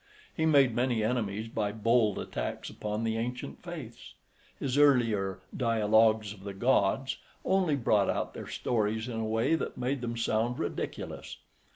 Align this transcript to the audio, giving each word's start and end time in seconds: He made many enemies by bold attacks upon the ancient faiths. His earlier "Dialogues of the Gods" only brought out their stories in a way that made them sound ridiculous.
He 0.35 0.47
made 0.47 0.73
many 0.73 1.03
enemies 1.03 1.47
by 1.47 1.71
bold 1.71 2.17
attacks 2.17 2.71
upon 2.71 3.03
the 3.03 3.17
ancient 3.19 3.61
faiths. 3.61 4.15
His 4.59 4.75
earlier 4.75 5.41
"Dialogues 5.55 6.33
of 6.33 6.43
the 6.43 6.55
Gods" 6.55 7.17
only 7.45 7.75
brought 7.75 8.09
out 8.09 8.33
their 8.33 8.47
stories 8.47 9.07
in 9.07 9.19
a 9.19 9.25
way 9.25 9.53
that 9.53 9.77
made 9.77 10.01
them 10.01 10.17
sound 10.17 10.57
ridiculous. 10.57 11.37